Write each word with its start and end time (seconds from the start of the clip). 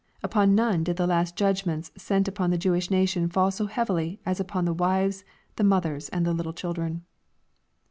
Upon 0.23 0.55
none 0.55 0.83
did 0.83 0.95
the 0.97 1.05
last 1.05 1.35
judg 1.37 1.63
ments 1.67 1.91
sent 1.95 2.27
upon 2.27 2.49
the 2.49 2.57
Jewish 2.57 2.89
nation 2.89 3.29
fall 3.29 3.51
so 3.51 3.67
heavily 3.67 4.19
as 4.25 4.39
upon 4.39 4.65
the 4.65 4.73
wives, 4.73 5.23
the 5.57 5.63
mothers, 5.63 6.09
and 6.09 6.25
the 6.25 6.33
little 6.33 6.53
children. 6.53 7.03